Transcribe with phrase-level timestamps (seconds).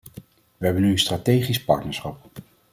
[0.57, 2.27] We hebben nu een strategisch partnerschap.